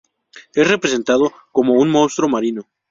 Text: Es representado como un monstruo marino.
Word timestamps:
Es 0.55 0.67
representado 0.67 1.31
como 1.51 1.73
un 1.73 1.91
monstruo 1.91 2.27
marino. 2.27 2.65